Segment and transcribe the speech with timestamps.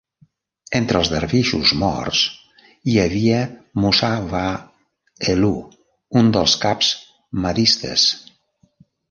[0.77, 2.21] Entre els dervixos morts
[2.93, 3.41] hi havia
[3.83, 5.53] Musa wad Helu,
[6.23, 6.91] un dels caps
[7.47, 8.09] mahdistes.